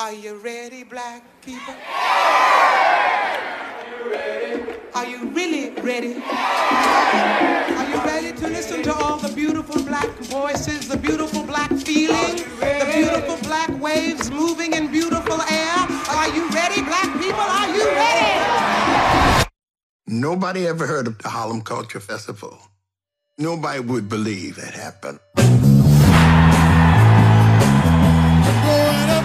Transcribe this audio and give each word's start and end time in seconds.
Are 0.00 0.14
you 0.14 0.36
ready, 0.36 0.82
black 0.82 1.22
people? 1.42 1.74
Are 1.74 3.36
you 3.84 4.10
ready? 4.10 4.62
Are 4.94 5.04
you 5.04 5.28
really 5.28 5.70
ready? 5.82 6.14
Are 6.14 7.86
you 7.86 7.96
ready 8.06 8.32
to 8.32 8.48
listen 8.48 8.82
to 8.84 8.94
all 8.94 9.18
the 9.18 9.30
beautiful 9.34 9.82
black 9.82 10.08
voices, 10.20 10.88
the 10.88 10.96
beautiful 10.96 11.42
black 11.42 11.70
feeling, 11.72 12.36
the 12.60 12.90
beautiful 12.94 13.36
black 13.46 13.68
waves 13.78 14.30
moving 14.30 14.72
in 14.72 14.90
beautiful 14.90 15.38
air? 15.42 15.76
Are 16.08 16.28
you 16.34 16.48
ready, 16.48 16.80
black 16.80 17.20
people? 17.20 17.38
Are 17.38 17.68
you 17.68 17.84
ready? 17.84 19.44
Nobody 20.06 20.66
ever 20.66 20.86
heard 20.86 21.08
of 21.08 21.18
the 21.18 21.28
Harlem 21.28 21.60
Culture 21.60 22.00
Festival. 22.00 22.58
Nobody 23.36 23.80
would 23.80 24.08
believe 24.08 24.56
it 24.56 24.72
happened. 24.72 25.20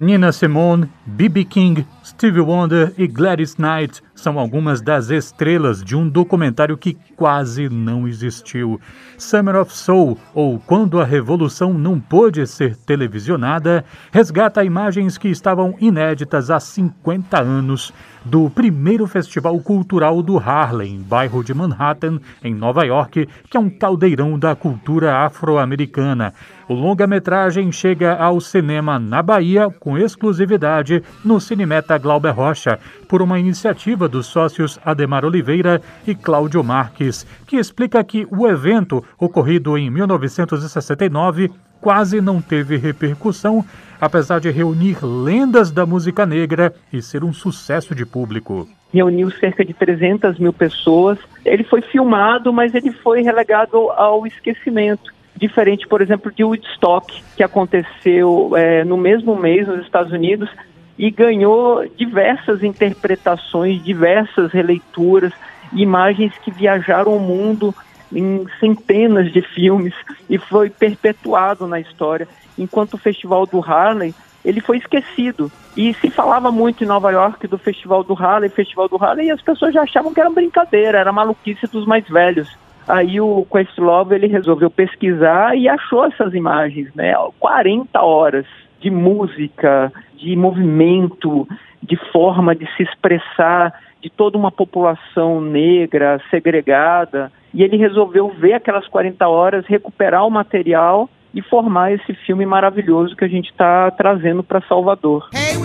Nina 0.00 0.30
Simone, 0.30 0.88
B.B. 1.04 1.44
King, 1.44 1.84
Stevie 2.02 2.40
Wonder 2.40 2.92
e 2.96 3.08
Gladys 3.08 3.54
Knight 3.54 4.00
são 4.18 4.38
algumas 4.38 4.80
das 4.80 5.10
estrelas 5.10 5.82
de 5.82 5.94
um 5.96 6.08
documentário 6.08 6.76
que 6.76 6.96
quase 7.16 7.68
não 7.68 8.08
existiu. 8.08 8.80
Summer 9.16 9.56
of 9.56 9.72
Soul, 9.72 10.18
ou 10.34 10.58
Quando 10.58 11.00
a 11.00 11.04
Revolução 11.04 11.72
Não 11.72 12.00
Pôde 12.00 12.44
Ser 12.46 12.76
Televisionada, 12.76 13.84
resgata 14.10 14.64
imagens 14.64 15.16
que 15.16 15.28
estavam 15.28 15.76
inéditas 15.80 16.50
há 16.50 16.58
50 16.58 17.40
anos 17.40 17.92
do 18.24 18.50
primeiro 18.50 19.06
festival 19.06 19.58
cultural 19.60 20.22
do 20.22 20.36
Harlem, 20.36 21.00
bairro 21.00 21.42
de 21.42 21.54
Manhattan, 21.54 22.20
em 22.42 22.54
Nova 22.54 22.84
York, 22.84 23.28
que 23.48 23.56
é 23.56 23.60
um 23.60 23.70
caldeirão 23.70 24.38
da 24.38 24.54
cultura 24.54 25.24
afro-americana. 25.24 26.34
O 26.68 26.74
longa-metragem 26.74 27.72
chega 27.72 28.14
ao 28.16 28.40
cinema 28.40 28.98
na 28.98 29.22
Bahia 29.22 29.70
com 29.70 29.96
exclusividade 29.96 31.02
no 31.24 31.40
Cinemeta 31.40 31.96
Glauber 31.96 32.32
Rocha, 32.32 32.78
por 33.08 33.22
uma 33.22 33.38
iniciativa 33.38 34.07
dos 34.08 34.26
sócios 34.26 34.80
Ademar 34.84 35.24
Oliveira 35.24 35.80
e 36.06 36.14
Cláudio 36.14 36.64
Marques, 36.64 37.26
que 37.46 37.56
explica 37.56 38.02
que 38.02 38.26
o 38.30 38.48
evento, 38.48 39.04
ocorrido 39.18 39.76
em 39.76 39.90
1969, 39.90 41.50
quase 41.80 42.20
não 42.20 42.40
teve 42.40 42.76
repercussão, 42.76 43.64
apesar 44.00 44.40
de 44.40 44.50
reunir 44.50 44.98
lendas 45.04 45.70
da 45.70 45.86
música 45.86 46.26
negra 46.26 46.72
e 46.92 47.00
ser 47.02 47.24
um 47.24 47.32
sucesso 47.32 47.94
de 47.94 48.04
público. 48.04 48.68
Reuniu 48.92 49.30
cerca 49.30 49.64
de 49.64 49.74
300 49.74 50.38
mil 50.38 50.52
pessoas. 50.52 51.18
Ele 51.44 51.64
foi 51.64 51.82
filmado, 51.82 52.52
mas 52.52 52.74
ele 52.74 52.90
foi 52.90 53.22
relegado 53.22 53.90
ao 53.90 54.26
esquecimento. 54.26 55.12
Diferente, 55.36 55.86
por 55.86 56.00
exemplo, 56.00 56.32
de 56.32 56.42
Woodstock, 56.42 57.22
que 57.36 57.44
aconteceu 57.44 58.50
é, 58.56 58.82
no 58.84 58.96
mesmo 58.96 59.36
mês 59.36 59.68
nos 59.68 59.82
Estados 59.82 60.12
Unidos 60.12 60.50
e 60.98 61.10
ganhou 61.10 61.86
diversas 61.96 62.62
interpretações, 62.62 63.82
diversas 63.82 64.50
releituras, 64.52 65.32
imagens 65.72 66.32
que 66.38 66.50
viajaram 66.50 67.16
o 67.16 67.20
mundo 67.20 67.74
em 68.12 68.46
centenas 68.58 69.32
de 69.32 69.40
filmes 69.40 69.94
e 70.28 70.38
foi 70.38 70.70
perpetuado 70.70 71.66
na 71.66 71.78
história. 71.78 72.26
Enquanto 72.58 72.94
o 72.94 72.98
Festival 72.98 73.46
do 73.46 73.60
Harlem, 73.60 74.14
ele 74.44 74.60
foi 74.60 74.78
esquecido. 74.78 75.52
E 75.76 75.94
se 75.94 76.10
falava 76.10 76.50
muito 76.50 76.82
em 76.82 76.86
Nova 76.86 77.10
York 77.10 77.46
do 77.46 77.58
Festival 77.58 78.02
do 78.02 78.14
Harlem, 78.14 78.50
Festival 78.50 78.88
do 78.88 78.96
Harlem, 78.96 79.28
e 79.28 79.30
as 79.30 79.42
pessoas 79.42 79.74
já 79.74 79.82
achavam 79.82 80.12
que 80.12 80.20
era 80.20 80.30
brincadeira, 80.30 80.98
era 80.98 81.12
maluquice 81.12 81.66
dos 81.66 81.86
mais 81.86 82.08
velhos. 82.08 82.48
Aí 82.88 83.20
o 83.20 83.46
Questlove 83.52 84.14
ele 84.14 84.26
resolveu 84.26 84.70
pesquisar 84.70 85.54
e 85.56 85.68
achou 85.68 86.06
essas 86.06 86.32
imagens, 86.34 86.92
né? 86.94 87.12
40 87.38 88.00
horas 88.00 88.46
de 88.80 88.90
música, 88.90 89.92
de 90.18 90.36
movimento, 90.36 91.46
de 91.82 91.96
forma 92.12 92.54
de 92.54 92.66
se 92.76 92.82
expressar 92.82 93.72
de 94.02 94.10
toda 94.10 94.36
uma 94.36 94.50
população 94.50 95.40
negra, 95.40 96.20
segregada, 96.30 97.32
e 97.52 97.62
ele 97.62 97.76
resolveu 97.76 98.28
ver 98.28 98.54
aquelas 98.54 98.86
40 98.86 99.26
horas, 99.26 99.66
recuperar 99.66 100.26
o 100.26 100.30
material 100.30 101.08
e 101.34 101.42
formar 101.42 101.92
esse 101.92 102.14
filme 102.26 102.44
maravilhoso 102.44 103.16
que 103.16 103.24
a 103.24 103.28
gente 103.28 103.50
está 103.50 103.90
trazendo 103.90 104.42
para 104.42 104.60
Salvador. 104.62 105.28
Hey, 105.34 105.58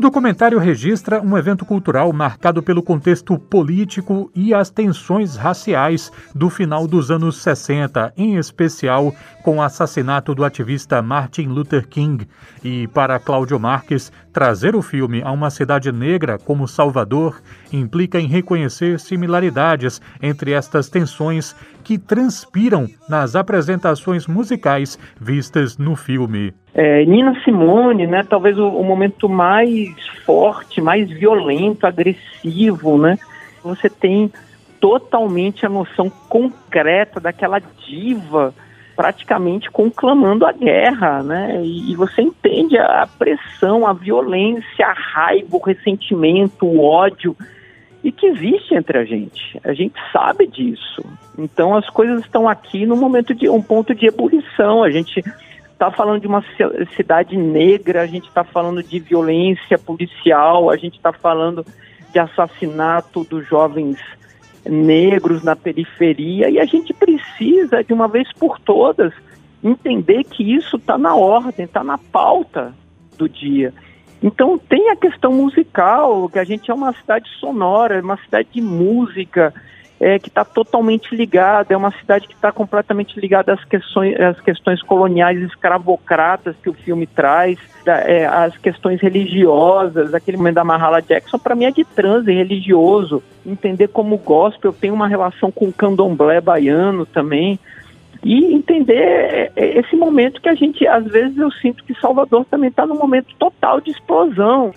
o 0.00 0.08
documentário 0.10 0.58
registra 0.58 1.20
um 1.20 1.36
evento 1.36 1.62
cultural 1.66 2.10
marcado 2.10 2.62
pelo 2.62 2.82
contexto 2.82 3.38
político 3.38 4.30
e 4.34 4.54
as 4.54 4.70
tensões 4.70 5.36
raciais 5.36 6.10
do 6.34 6.48
final 6.48 6.88
dos 6.88 7.10
anos 7.10 7.36
60, 7.42 8.10
em 8.16 8.36
especial 8.36 9.14
com 9.42 9.58
o 9.58 9.62
assassinato 9.62 10.34
do 10.34 10.42
ativista 10.42 11.02
Martin 11.02 11.48
Luther 11.48 11.86
King. 11.86 12.26
E 12.64 12.86
para 12.88 13.18
Cláudio 13.18 13.60
Marques, 13.60 14.10
trazer 14.32 14.74
o 14.76 14.82
filme 14.82 15.22
a 15.22 15.30
uma 15.30 15.50
cidade 15.50 15.90
negra 15.92 16.38
como 16.38 16.68
Salvador 16.68 17.40
implica 17.72 18.18
em 18.20 18.26
reconhecer 18.26 18.98
similaridades 19.00 20.00
entre 20.22 20.52
estas 20.52 20.88
tensões 20.88 21.54
que 21.82 21.98
transpiram 21.98 22.86
nas 23.08 23.34
apresentações 23.34 24.26
musicais 24.26 24.98
vistas 25.20 25.76
no 25.76 25.96
filme. 25.96 26.52
É, 26.74 27.04
Nina 27.04 27.34
Simone, 27.42 28.06
né, 28.06 28.24
talvez 28.28 28.56
o, 28.58 28.68
o, 28.68 28.84
momento 28.84 29.28
mais 29.28 29.88
forte, 30.24 30.80
mais 30.80 31.10
violento, 31.10 31.86
agressivo, 31.86 32.96
né? 32.98 33.18
Você 33.62 33.90
tem 33.90 34.32
totalmente 34.80 35.66
a 35.66 35.68
noção 35.68 36.08
concreta 36.28 37.20
daquela 37.20 37.60
diva 37.86 38.54
praticamente 38.96 39.70
conclamando 39.70 40.44
a 40.44 40.52
guerra, 40.52 41.22
né? 41.22 41.60
E, 41.64 41.94
você 41.96 42.22
entende 42.22 42.76
a 42.78 43.08
pressão, 43.18 43.86
a 43.86 43.92
violência, 43.92 44.86
a 44.86 44.92
raiva, 44.92 45.56
o 45.56 45.62
ressentimento, 45.62 46.66
o 46.66 46.82
ódio 46.82 47.36
e 48.02 48.10
que 48.10 48.26
existe 48.26 48.74
entre 48.74 48.98
a 48.98 49.04
gente. 49.04 49.60
A 49.62 49.72
gente 49.72 49.94
sabe 50.12 50.46
disso. 50.46 51.04
Então 51.38 51.76
as 51.76 51.88
coisas 51.90 52.20
estão 52.20 52.48
aqui 52.48 52.86
no 52.86 52.96
momento 52.96 53.34
de 53.34 53.48
um 53.48 53.62
ponto 53.62 53.94
de 53.94 54.06
ebulição. 54.06 54.82
A 54.82 54.90
gente 54.90 55.22
está 55.72 55.90
falando 55.90 56.20
de 56.20 56.26
uma 56.26 56.44
cidade 56.96 57.36
negra, 57.36 58.02
a 58.02 58.06
gente 58.06 58.28
está 58.28 58.44
falando 58.44 58.82
de 58.82 58.98
violência 58.98 59.78
policial, 59.78 60.70
a 60.70 60.76
gente 60.76 60.96
está 60.96 61.12
falando 61.12 61.64
de 62.12 62.18
assassinato 62.18 63.24
dos 63.24 63.46
jovens 63.46 63.98
negros 64.64 65.42
na 65.42 65.56
periferia 65.56 66.50
e 66.50 66.58
a 66.58 66.64
gente 66.64 66.92
precisa 67.20 67.82
de 67.84 67.92
uma 67.92 68.08
vez 68.08 68.32
por 68.32 68.58
todas 68.60 69.12
entender 69.62 70.24
que 70.24 70.54
isso 70.54 70.76
está 70.76 70.96
na 70.96 71.14
ordem, 71.14 71.66
está 71.66 71.84
na 71.84 71.98
pauta 71.98 72.74
do 73.16 73.28
dia. 73.28 73.74
Então 74.22 74.58
tem 74.58 74.90
a 74.90 74.96
questão 74.96 75.32
musical, 75.32 76.28
que 76.28 76.38
a 76.38 76.44
gente 76.44 76.70
é 76.70 76.74
uma 76.74 76.92
cidade 76.92 77.28
sonora, 77.38 77.96
é 77.96 78.02
uma 78.02 78.18
cidade 78.18 78.48
de 78.52 78.60
música, 78.60 79.52
é, 80.00 80.18
que 80.18 80.28
está 80.28 80.44
totalmente 80.44 81.14
ligada, 81.14 81.74
é 81.74 81.76
uma 81.76 81.90
cidade 81.92 82.26
que 82.26 82.32
está 82.32 82.50
completamente 82.50 83.20
ligada 83.20 83.52
às 83.52 83.62
questões, 83.64 84.18
às 84.18 84.40
questões 84.40 84.82
coloniais 84.82 85.38
escravocratas 85.42 86.56
que 86.62 86.70
o 86.70 86.72
filme 86.72 87.06
traz, 87.06 87.58
da, 87.84 87.98
é, 87.98 88.26
às 88.26 88.56
questões 88.56 89.00
religiosas, 89.00 90.14
aquele 90.14 90.38
momento 90.38 90.54
da 90.54 90.64
Mahala 90.64 91.02
Jackson, 91.02 91.38
para 91.38 91.54
mim 91.54 91.66
é 91.66 91.70
de 91.70 91.84
transe 91.84 92.32
religioso, 92.32 93.22
entender 93.44 93.88
como 93.88 94.16
gospel 94.16 94.72
tem 94.72 94.90
uma 94.90 95.06
relação 95.06 95.50
com 95.50 95.66
o 95.66 95.72
candomblé 95.72 96.40
baiano 96.40 97.04
também, 97.04 97.58
e 98.22 98.54
entender 98.54 99.02
é, 99.02 99.52
é, 99.56 99.78
esse 99.78 99.96
momento 99.96 100.40
que 100.40 100.48
a 100.48 100.54
gente, 100.54 100.86
às 100.86 101.04
vezes, 101.06 101.36
eu 101.38 101.50
sinto 101.52 101.82
que 101.84 101.98
Salvador 101.98 102.44
também 102.44 102.68
está 102.68 102.86
num 102.86 102.98
momento 102.98 103.34
total 103.38 103.80
de 103.80 103.90
explosão. 103.90 104.72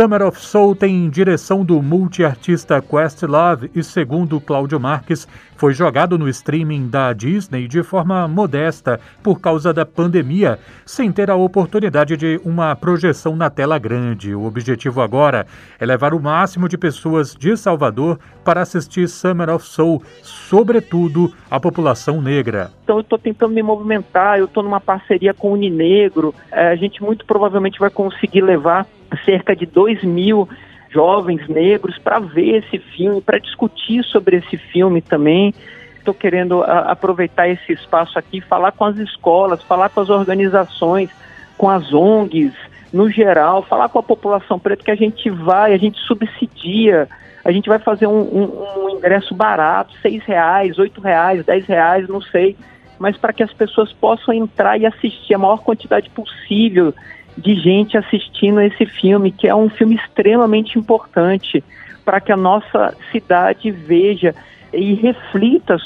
Summer 0.00 0.22
of 0.22 0.40
Soul 0.40 0.74
tem 0.74 1.10
direção 1.10 1.62
do 1.62 1.82
multiartista 1.82 2.80
Questlove 2.80 3.70
e, 3.74 3.84
segundo 3.84 4.40
Cláudio 4.40 4.80
Marques, 4.80 5.28
foi 5.58 5.74
jogado 5.74 6.18
no 6.18 6.26
streaming 6.26 6.88
da 6.88 7.12
Disney 7.12 7.68
de 7.68 7.82
forma 7.82 8.26
modesta 8.26 8.98
por 9.22 9.42
causa 9.42 9.74
da 9.74 9.84
pandemia, 9.84 10.58
sem 10.86 11.12
ter 11.12 11.30
a 11.30 11.36
oportunidade 11.36 12.16
de 12.16 12.40
uma 12.42 12.74
projeção 12.74 13.36
na 13.36 13.50
tela 13.50 13.78
grande. 13.78 14.34
O 14.34 14.46
objetivo 14.46 15.02
agora 15.02 15.46
é 15.78 15.84
levar 15.84 16.14
o 16.14 16.18
máximo 16.18 16.66
de 16.66 16.78
pessoas 16.78 17.34
de 17.34 17.54
Salvador 17.54 18.18
para 18.42 18.62
assistir 18.62 19.06
Summer 19.06 19.50
of 19.50 19.66
Soul, 19.66 20.02
sobretudo 20.22 21.30
a 21.50 21.60
população 21.60 22.22
negra. 22.22 22.72
Então 22.90 22.98
eu 22.98 23.02
estou 23.02 23.18
tentando 23.20 23.54
me 23.54 23.62
movimentar, 23.62 24.40
eu 24.40 24.46
estou 24.46 24.64
numa 24.64 24.80
parceria 24.80 25.32
com 25.32 25.50
o 25.50 25.52
Uninegro, 25.52 26.34
é, 26.50 26.70
a 26.70 26.74
gente 26.74 27.00
muito 27.00 27.24
provavelmente 27.24 27.78
vai 27.78 27.88
conseguir 27.88 28.40
levar 28.40 28.84
cerca 29.24 29.54
de 29.54 29.64
2 29.64 30.02
mil 30.02 30.48
jovens 30.88 31.48
negros 31.48 31.96
para 31.98 32.18
ver 32.18 32.64
esse 32.64 32.78
filme, 32.78 33.20
para 33.20 33.38
discutir 33.38 34.02
sobre 34.02 34.38
esse 34.38 34.56
filme 34.56 35.00
também. 35.00 35.54
Estou 35.98 36.12
querendo 36.12 36.64
a, 36.64 36.90
aproveitar 36.90 37.48
esse 37.48 37.72
espaço 37.72 38.18
aqui, 38.18 38.40
falar 38.40 38.72
com 38.72 38.84
as 38.84 38.96
escolas, 38.96 39.62
falar 39.62 39.90
com 39.90 40.00
as 40.00 40.10
organizações, 40.10 41.10
com 41.56 41.70
as 41.70 41.94
ONGs, 41.94 42.54
no 42.92 43.08
geral, 43.08 43.62
falar 43.62 43.88
com 43.88 44.00
a 44.00 44.02
população 44.02 44.58
preta 44.58 44.82
que 44.82 44.90
a 44.90 44.96
gente 44.96 45.30
vai, 45.30 45.72
a 45.72 45.78
gente 45.78 46.00
subsidia, 46.00 47.08
a 47.44 47.52
gente 47.52 47.68
vai 47.68 47.78
fazer 47.78 48.08
um, 48.08 48.20
um, 48.20 48.84
um 48.84 48.90
ingresso 48.90 49.32
barato, 49.32 49.94
seis 50.02 50.24
reais, 50.24 50.76
oito 50.76 51.00
reais, 51.00 51.46
dez 51.46 51.64
reais, 51.66 52.08
não 52.08 52.20
sei, 52.20 52.56
mas 53.00 53.16
para 53.16 53.32
que 53.32 53.42
as 53.42 53.52
pessoas 53.52 53.90
possam 53.94 54.34
entrar 54.34 54.78
e 54.78 54.84
assistir 54.84 55.32
a 55.32 55.38
maior 55.38 55.62
quantidade 55.62 56.10
possível 56.10 56.94
de 57.36 57.54
gente 57.54 57.96
assistindo 57.96 58.60
esse 58.60 58.84
filme, 58.84 59.32
que 59.32 59.48
é 59.48 59.54
um 59.54 59.70
filme 59.70 59.94
extremamente 59.96 60.78
importante 60.78 61.64
para 62.04 62.20
que 62.20 62.30
a 62.30 62.36
nossa 62.36 62.94
cidade 63.10 63.70
veja 63.70 64.34
e 64.72 64.92
reflita 64.94 65.78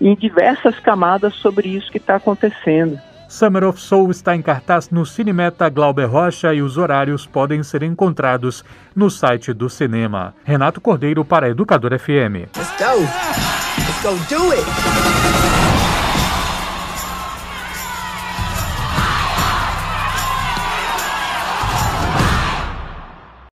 em 0.00 0.14
diversas 0.14 0.78
camadas 0.78 1.34
sobre 1.34 1.68
isso 1.68 1.90
que 1.90 1.98
está 1.98 2.16
acontecendo. 2.16 2.96
Summer 3.28 3.64
of 3.64 3.80
Soul 3.80 4.10
está 4.10 4.36
em 4.36 4.42
cartaz 4.42 4.90
no 4.90 5.04
Cinemeta 5.04 5.68
Glauber 5.68 6.04
Rocha 6.04 6.54
e 6.54 6.62
os 6.62 6.76
horários 6.76 7.26
podem 7.26 7.62
ser 7.62 7.82
encontrados 7.82 8.62
no 8.94 9.10
site 9.10 9.52
do 9.52 9.68
cinema. 9.68 10.34
Renato 10.44 10.80
Cordeiro 10.80 11.24
para 11.24 11.48
Educador 11.48 11.98
FM. 11.98 12.46
Let's 12.54 12.70
go. 12.78 13.00
Let's 13.78 14.02
go 14.02 14.14
do 14.28 14.52
it. 14.52 15.61